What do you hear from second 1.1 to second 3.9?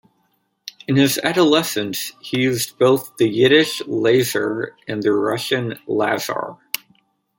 adolescence he used both the Yiddish